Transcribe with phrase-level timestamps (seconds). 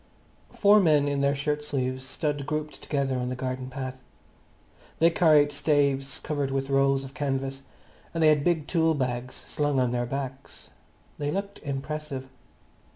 [0.51, 4.01] Four men in their shirt sleeves stood grouped together on the garden path.
[4.97, 7.61] They carried staves covered with rolls of canvas,
[8.11, 10.71] and they had big tool bags slung on their backs.
[11.19, 12.29] They looked impressive.